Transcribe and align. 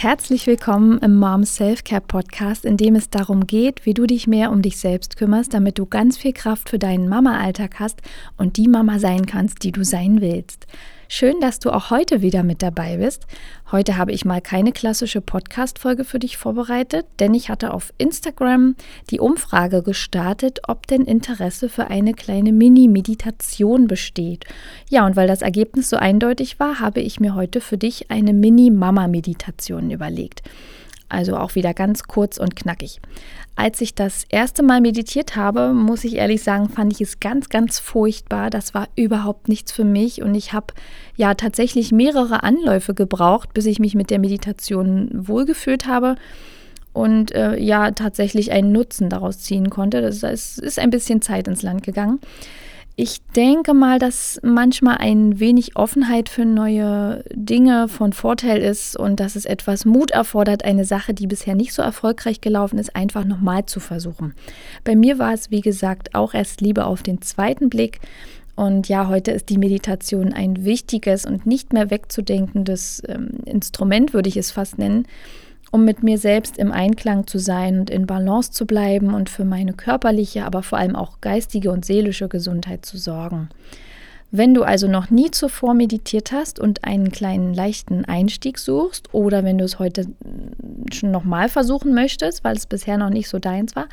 Herzlich 0.00 0.46
willkommen 0.46 0.98
im 0.98 1.16
Mom 1.16 1.42
Self-Care 1.42 2.02
Podcast, 2.02 2.64
in 2.64 2.76
dem 2.76 2.94
es 2.94 3.10
darum 3.10 3.48
geht, 3.48 3.84
wie 3.84 3.94
du 3.94 4.06
dich 4.06 4.28
mehr 4.28 4.52
um 4.52 4.62
dich 4.62 4.76
selbst 4.76 5.16
kümmerst, 5.16 5.52
damit 5.52 5.76
du 5.76 5.86
ganz 5.86 6.16
viel 6.16 6.32
Kraft 6.32 6.68
für 6.68 6.78
deinen 6.78 7.08
Mama-Alltag 7.08 7.80
hast 7.80 8.00
und 8.36 8.58
die 8.58 8.68
Mama 8.68 9.00
sein 9.00 9.26
kannst, 9.26 9.64
die 9.64 9.72
du 9.72 9.82
sein 9.82 10.20
willst. 10.20 10.68
Schön, 11.10 11.40
dass 11.40 11.58
du 11.58 11.70
auch 11.70 11.88
heute 11.88 12.20
wieder 12.20 12.42
mit 12.42 12.62
dabei 12.62 12.98
bist. 12.98 13.26
Heute 13.72 13.96
habe 13.96 14.12
ich 14.12 14.26
mal 14.26 14.42
keine 14.42 14.72
klassische 14.72 15.22
Podcast-Folge 15.22 16.04
für 16.04 16.18
dich 16.18 16.36
vorbereitet, 16.36 17.06
denn 17.18 17.32
ich 17.32 17.48
hatte 17.48 17.72
auf 17.72 17.94
Instagram 17.96 18.76
die 19.08 19.18
Umfrage 19.18 19.82
gestartet, 19.82 20.60
ob 20.68 20.86
denn 20.86 21.06
Interesse 21.06 21.70
für 21.70 21.86
eine 21.86 22.12
kleine 22.12 22.52
Mini-Meditation 22.52 23.86
besteht. 23.86 24.44
Ja, 24.90 25.06
und 25.06 25.16
weil 25.16 25.28
das 25.28 25.40
Ergebnis 25.40 25.88
so 25.88 25.96
eindeutig 25.96 26.60
war, 26.60 26.78
habe 26.78 27.00
ich 27.00 27.20
mir 27.20 27.34
heute 27.34 27.62
für 27.62 27.78
dich 27.78 28.10
eine 28.10 28.34
Mini-Mama-Meditation 28.34 29.90
überlegt. 29.90 30.42
Also 31.08 31.36
auch 31.36 31.54
wieder 31.54 31.72
ganz 31.74 32.04
kurz 32.04 32.38
und 32.38 32.54
knackig. 32.54 33.00
Als 33.56 33.80
ich 33.80 33.94
das 33.94 34.24
erste 34.28 34.62
Mal 34.62 34.80
meditiert 34.80 35.34
habe, 35.34 35.72
muss 35.72 36.04
ich 36.04 36.16
ehrlich 36.16 36.42
sagen, 36.42 36.68
fand 36.68 36.92
ich 36.92 37.00
es 37.00 37.18
ganz, 37.18 37.48
ganz 37.48 37.78
furchtbar. 37.78 38.50
Das 38.50 38.74
war 38.74 38.88
überhaupt 38.94 39.48
nichts 39.48 39.72
für 39.72 39.84
mich 39.84 40.22
und 40.22 40.34
ich 40.34 40.52
habe 40.52 40.74
ja 41.16 41.34
tatsächlich 41.34 41.90
mehrere 41.90 42.42
Anläufe 42.42 42.94
gebraucht, 42.94 43.54
bis 43.54 43.66
ich 43.66 43.78
mich 43.80 43.94
mit 43.94 44.10
der 44.10 44.18
Meditation 44.18 45.10
wohlgefühlt 45.12 45.86
habe 45.86 46.16
und 46.92 47.32
äh, 47.32 47.58
ja 47.58 47.90
tatsächlich 47.92 48.52
einen 48.52 48.72
Nutzen 48.72 49.08
daraus 49.08 49.40
ziehen 49.40 49.70
konnte. 49.70 50.02
Das 50.02 50.22
ist, 50.22 50.58
ist 50.58 50.78
ein 50.78 50.90
bisschen 50.90 51.22
Zeit 51.22 51.48
ins 51.48 51.62
Land 51.62 51.82
gegangen. 51.82 52.20
Ich 53.00 53.22
denke 53.36 53.74
mal, 53.74 54.00
dass 54.00 54.40
manchmal 54.42 54.96
ein 54.96 55.38
wenig 55.38 55.76
Offenheit 55.76 56.28
für 56.28 56.44
neue 56.44 57.22
Dinge 57.32 57.86
von 57.86 58.12
Vorteil 58.12 58.60
ist 58.60 58.96
und 58.96 59.20
dass 59.20 59.36
es 59.36 59.44
etwas 59.44 59.84
Mut 59.84 60.10
erfordert, 60.10 60.64
eine 60.64 60.84
Sache, 60.84 61.14
die 61.14 61.28
bisher 61.28 61.54
nicht 61.54 61.72
so 61.72 61.80
erfolgreich 61.80 62.40
gelaufen 62.40 62.76
ist, 62.76 62.96
einfach 62.96 63.24
nochmal 63.24 63.66
zu 63.66 63.78
versuchen. 63.78 64.34
Bei 64.82 64.96
mir 64.96 65.20
war 65.20 65.32
es, 65.32 65.52
wie 65.52 65.60
gesagt, 65.60 66.16
auch 66.16 66.34
erst 66.34 66.60
Liebe 66.60 66.86
auf 66.86 67.04
den 67.04 67.22
zweiten 67.22 67.68
Blick. 67.68 68.00
Und 68.56 68.88
ja, 68.88 69.06
heute 69.06 69.30
ist 69.30 69.48
die 69.48 69.58
Meditation 69.58 70.32
ein 70.32 70.64
wichtiges 70.64 71.24
und 71.24 71.46
nicht 71.46 71.72
mehr 71.72 71.92
wegzudenkendes 71.92 73.04
ähm, 73.06 73.28
Instrument, 73.44 74.12
würde 74.12 74.28
ich 74.28 74.36
es 74.36 74.50
fast 74.50 74.76
nennen 74.76 75.06
um 75.70 75.84
mit 75.84 76.02
mir 76.02 76.18
selbst 76.18 76.58
im 76.58 76.72
Einklang 76.72 77.26
zu 77.26 77.38
sein 77.38 77.80
und 77.80 77.90
in 77.90 78.06
Balance 78.06 78.52
zu 78.52 78.66
bleiben 78.66 79.14
und 79.14 79.28
für 79.28 79.44
meine 79.44 79.72
körperliche, 79.72 80.44
aber 80.44 80.62
vor 80.62 80.78
allem 80.78 80.96
auch 80.96 81.20
geistige 81.20 81.70
und 81.70 81.84
seelische 81.84 82.28
Gesundheit 82.28 82.86
zu 82.86 82.96
sorgen. 82.96 83.48
Wenn 84.30 84.52
du 84.52 84.62
also 84.62 84.88
noch 84.88 85.10
nie 85.10 85.30
zuvor 85.30 85.72
meditiert 85.72 86.32
hast 86.32 86.58
und 86.58 86.84
einen 86.84 87.10
kleinen 87.10 87.54
leichten 87.54 88.04
Einstieg 88.04 88.58
suchst 88.58 89.14
oder 89.14 89.42
wenn 89.42 89.56
du 89.56 89.64
es 89.64 89.78
heute 89.78 90.06
schon 90.92 91.10
nochmal 91.10 91.48
versuchen 91.48 91.94
möchtest, 91.94 92.44
weil 92.44 92.56
es 92.56 92.66
bisher 92.66 92.98
noch 92.98 93.08
nicht 93.08 93.28
so 93.28 93.38
deins 93.38 93.74
war, 93.74 93.88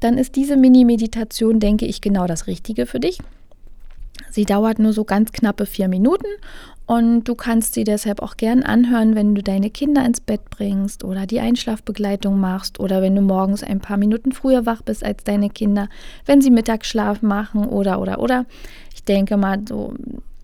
dann 0.00 0.18
ist 0.18 0.36
diese 0.36 0.58
Mini-Meditation, 0.58 1.60
denke 1.60 1.86
ich, 1.86 2.02
genau 2.02 2.26
das 2.26 2.46
Richtige 2.46 2.84
für 2.84 3.00
dich. 3.00 3.20
Sie 4.30 4.44
dauert 4.44 4.78
nur 4.78 4.92
so 4.92 5.04
ganz 5.04 5.32
knappe 5.32 5.66
vier 5.66 5.88
Minuten 5.88 6.26
und 6.86 7.24
du 7.24 7.34
kannst 7.34 7.74
sie 7.74 7.84
deshalb 7.84 8.20
auch 8.20 8.36
gern 8.36 8.62
anhören, 8.62 9.14
wenn 9.14 9.34
du 9.34 9.42
deine 9.42 9.70
Kinder 9.70 10.04
ins 10.04 10.20
Bett 10.20 10.50
bringst 10.50 11.02
oder 11.02 11.26
die 11.26 11.40
Einschlafbegleitung 11.40 12.38
machst 12.38 12.78
oder 12.78 13.00
wenn 13.00 13.14
du 13.14 13.22
morgens 13.22 13.62
ein 13.62 13.80
paar 13.80 13.96
Minuten 13.96 14.32
früher 14.32 14.66
wach 14.66 14.82
bist 14.82 15.02
als 15.02 15.24
deine 15.24 15.48
Kinder, 15.48 15.88
wenn 16.26 16.42
sie 16.42 16.50
Mittagsschlaf 16.50 17.22
machen 17.22 17.64
oder 17.66 18.00
oder 18.00 18.20
oder. 18.20 18.44
Ich 18.94 19.02
denke 19.02 19.36
mal, 19.36 19.60
so 19.66 19.94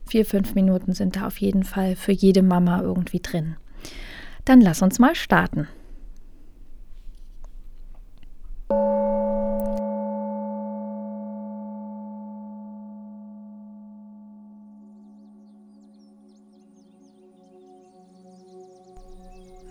vier, 0.07 0.25
fünf 0.25 0.55
Minuten 0.55 0.95
sind 0.95 1.17
da 1.17 1.27
auf 1.27 1.39
jeden 1.39 1.65
Fall 1.65 1.95
für 1.95 2.13
jede 2.13 2.43
Mama 2.43 2.81
irgendwie 2.81 3.21
drin. 3.21 3.57
Dann 4.47 4.61
lass 4.63 4.81
uns 4.83 4.99
mal 4.99 5.15
starten. 5.15 5.69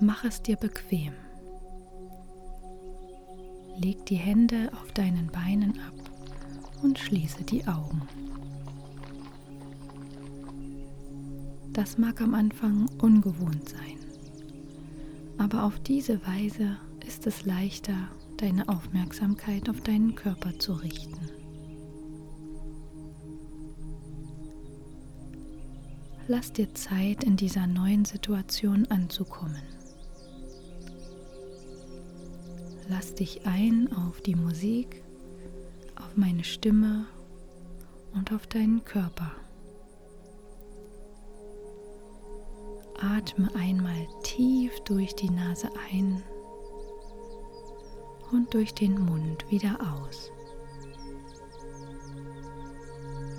Mach 0.01 0.23
es 0.23 0.41
dir 0.41 0.55
bequem. 0.55 1.11
Leg 3.77 4.05
die 4.05 4.15
Hände 4.15 4.71
auf 4.81 4.93
deinen 4.93 5.27
Beinen 5.27 5.77
ab 5.79 5.93
und 6.81 6.97
schließe 6.97 7.43
die 7.43 7.67
Augen. 7.67 8.01
Das 11.73 11.97
mag 11.97 12.21
am 12.21 12.33
Anfang 12.33 12.89
ungewohnt 13.01 13.67
sein, 13.67 13.99
aber 15.37 15.63
auf 15.63 15.79
diese 15.81 16.25
Weise 16.25 16.77
ist 17.05 17.27
es 17.27 17.45
leichter, 17.45 18.09
deine 18.37 18.69
Aufmerksamkeit 18.69 19.69
auf 19.69 19.81
deinen 19.81 20.15
Körper 20.15 20.57
zu 20.59 20.73
richten. 20.73 21.29
Lass 26.27 26.53
dir 26.53 26.73
Zeit, 26.73 27.23
in 27.23 27.35
dieser 27.35 27.67
neuen 27.67 28.05
Situation 28.05 28.85
anzukommen. 28.87 29.78
Lass 32.89 33.13
dich 33.13 33.45
ein 33.45 33.93
auf 33.93 34.19
die 34.21 34.33
Musik, 34.33 35.03
auf 35.95 36.17
meine 36.17 36.43
Stimme 36.43 37.05
und 38.15 38.33
auf 38.33 38.47
deinen 38.47 38.83
Körper. 38.83 39.31
Atme 42.99 43.53
einmal 43.53 44.07
tief 44.23 44.79
durch 44.85 45.13
die 45.13 45.29
Nase 45.29 45.69
ein 45.93 46.23
und 48.31 48.51
durch 48.55 48.73
den 48.73 48.99
Mund 48.99 49.45
wieder 49.51 49.77
aus. 49.93 50.31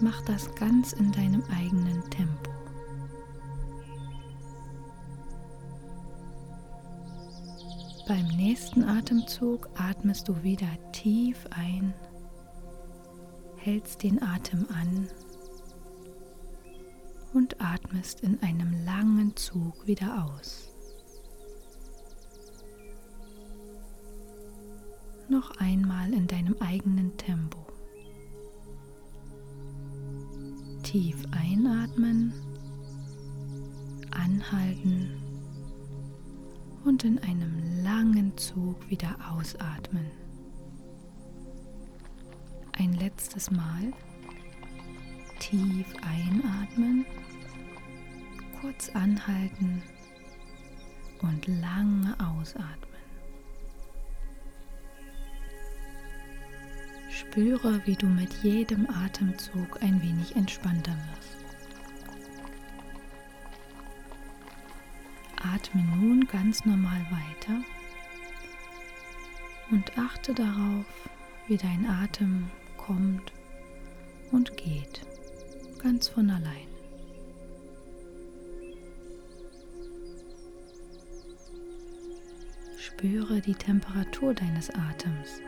Mach 0.00 0.22
das 0.22 0.54
ganz 0.54 0.92
in 0.92 1.10
deinem 1.10 1.42
eigenen 1.50 2.08
Tempo. 2.08 2.49
Beim 8.10 8.26
nächsten 8.26 8.82
Atemzug 8.82 9.68
atmest 9.76 10.26
du 10.26 10.42
wieder 10.42 10.66
tief 10.90 11.46
ein, 11.50 11.94
hältst 13.56 14.02
den 14.02 14.20
Atem 14.20 14.66
an 14.68 15.06
und 17.32 17.60
atmest 17.60 18.22
in 18.22 18.42
einem 18.42 18.84
langen 18.84 19.36
Zug 19.36 19.86
wieder 19.86 20.24
aus. 20.24 20.74
Noch 25.28 25.52
einmal 25.58 26.12
in 26.12 26.26
deinem 26.26 26.56
eigenen 26.58 27.16
Tempo. 27.16 27.64
Tief 30.82 31.16
einatmen, 31.30 32.32
anhalten 34.10 35.19
und 36.84 37.04
in 37.04 37.18
einem 37.20 37.82
langen 37.84 38.36
Zug 38.36 38.88
wieder 38.88 39.16
ausatmen. 39.30 40.10
Ein 42.72 42.94
letztes 42.94 43.50
Mal 43.50 43.92
tief 45.38 45.86
einatmen, 46.02 47.04
kurz 48.60 48.90
anhalten 48.90 49.82
und 51.22 51.46
lange 51.46 52.16
ausatmen. 52.20 52.90
Spüre, 57.10 57.80
wie 57.84 57.96
du 57.96 58.06
mit 58.06 58.32
jedem 58.42 58.88
Atemzug 58.88 59.82
ein 59.82 60.02
wenig 60.02 60.34
entspannter 60.36 60.92
wirst. 60.92 61.39
Atme 65.40 65.82
nun 65.82 66.26
ganz 66.26 66.64
normal 66.64 67.00
weiter 67.10 67.62
und 69.70 69.96
achte 69.98 70.34
darauf, 70.34 70.86
wie 71.48 71.56
dein 71.56 71.86
Atem 71.86 72.50
kommt 72.76 73.32
und 74.30 74.56
geht, 74.56 75.00
ganz 75.78 76.08
von 76.08 76.30
allein. 76.30 76.68
Spüre 82.78 83.40
die 83.40 83.54
Temperatur 83.54 84.34
deines 84.34 84.68
Atems, 84.70 85.40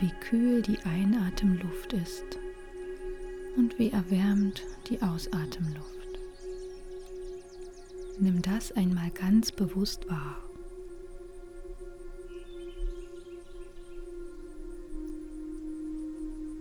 wie 0.00 0.10
kühl 0.20 0.60
die 0.60 0.78
Einatemluft 0.80 1.94
ist 1.94 2.38
und 3.56 3.78
wie 3.78 3.90
erwärmt 3.90 4.64
die 4.88 5.00
Ausatemluft. 5.00 5.99
Nimm 8.22 8.42
das 8.42 8.70
einmal 8.72 9.10
ganz 9.12 9.50
bewusst 9.50 10.06
wahr. 10.10 10.36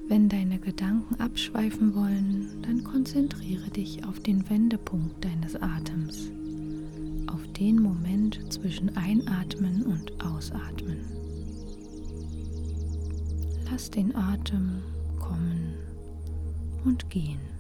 Wenn 0.08 0.30
deine 0.30 0.58
Gedanken 0.58 1.20
abschweifen 1.20 1.94
wollen, 1.96 2.62
dann 2.62 2.86
konzentriere 2.86 3.70
dich 3.72 4.06
auf 4.06 4.22
den 4.22 4.50
Wendepunkt 4.50 5.24
deines 5.26 5.58
Atems, 5.58 6.32
auf 7.28 7.46
den 7.60 7.82
Moment 7.82 8.40
zwischen 8.54 8.96
Einatmen 8.96 9.84
und 9.84 10.14
Ausatmen. 10.26 11.00
Lass 13.70 13.92
den 13.92 14.16
Atem 14.16 14.82
kommen 15.20 15.74
und 16.86 17.10
gehen. 17.10 17.59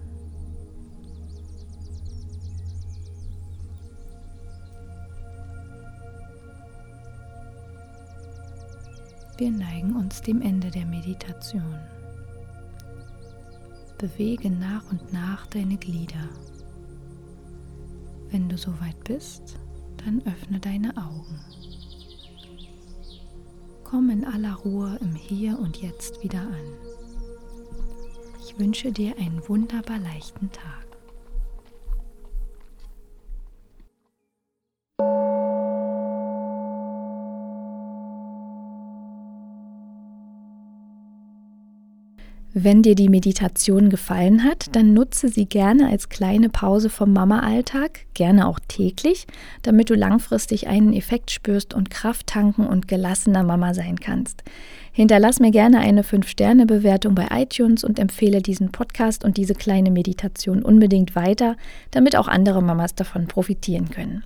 Wir 9.39 9.51
neigen 9.51 9.95
uns 9.95 10.21
dem 10.21 10.41
Ende 10.41 10.69
der 10.69 10.85
Meditation. 10.85 11.79
Bewege 13.97 14.49
nach 14.49 14.83
und 14.91 15.13
nach 15.13 15.47
deine 15.47 15.77
Glieder. 15.77 16.27
Wenn 18.31 18.49
du 18.49 18.57
soweit 18.57 19.01
bist, 19.05 19.57
dann 20.03 20.21
öffne 20.25 20.59
deine 20.59 20.89
Augen. 20.97 21.39
Komm 23.85 24.09
in 24.09 24.25
aller 24.25 24.55
Ruhe 24.55 24.97
im 24.99 25.15
Hier 25.15 25.57
und 25.57 25.81
Jetzt 25.81 26.21
wieder 26.21 26.41
an. 26.41 26.73
Ich 28.41 28.59
wünsche 28.59 28.91
dir 28.91 29.17
einen 29.17 29.41
wunderbar 29.47 29.99
leichten 29.99 30.51
Tag. 30.51 30.88
Wenn 42.61 42.81
dir 42.81 42.95
die 42.95 43.07
Meditation 43.07 43.89
gefallen 43.89 44.43
hat, 44.43 44.75
dann 44.75 44.93
nutze 44.93 45.29
sie 45.29 45.45
gerne 45.45 45.87
als 45.87 46.09
kleine 46.09 46.49
Pause 46.49 46.89
vom 46.89 47.13
Mama-Alltag, 47.13 48.01
gerne 48.15 48.49
auch 48.49 48.59
täglich, 48.67 49.27
damit 49.61 49.89
du 49.89 49.93
langfristig 49.93 50.67
einen 50.67 50.91
Effekt 50.91 51.31
spürst 51.31 51.73
und 51.73 51.89
Kraft 51.89 52.27
tanken 52.27 52.67
und 52.67 52.89
gelassener 52.89 53.43
Mama 53.43 53.73
sein 53.73 53.97
kannst. 54.01 54.43
Hinterlass 54.91 55.39
mir 55.39 55.51
gerne 55.51 55.79
eine 55.79 56.01
5-Sterne-Bewertung 56.01 57.15
bei 57.15 57.27
iTunes 57.31 57.85
und 57.85 57.97
empfehle 57.97 58.41
diesen 58.41 58.73
Podcast 58.73 59.23
und 59.23 59.37
diese 59.37 59.55
kleine 59.55 59.89
Meditation 59.89 60.61
unbedingt 60.61 61.15
weiter, 61.15 61.55
damit 61.91 62.17
auch 62.17 62.27
andere 62.27 62.61
Mamas 62.61 62.93
davon 62.93 63.27
profitieren 63.27 63.89
können. 63.89 64.25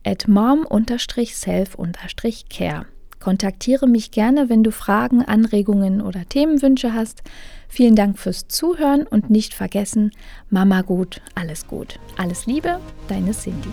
at 0.05 0.27
mom-self-care. 0.27 2.87
Kontaktiere 3.21 3.87
mich 3.87 4.11
gerne, 4.11 4.49
wenn 4.49 4.63
du 4.63 4.71
Fragen, 4.71 5.25
Anregungen 5.25 6.01
oder 6.01 6.29
Themenwünsche 6.29 6.95
hast. 6.95 7.23
Vielen 7.69 7.97
Dank 7.97 8.19
fürs 8.19 8.49
Zuhören 8.49 9.07
und 9.07 9.29
nicht 9.29 9.55
vergessen, 9.55 10.13
Mama 10.51 10.83
gut, 10.83 11.21
alles 11.35 11.67
gut. 11.67 11.99
Alles 12.17 12.47
Liebe, 12.47 12.79
deine 13.09 13.33
Cindy. 13.33 13.71